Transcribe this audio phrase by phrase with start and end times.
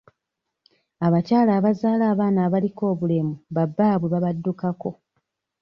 [1.05, 4.89] Abakyala abazaala abaana abaliko obulemu ba bbaabwe babaddukako.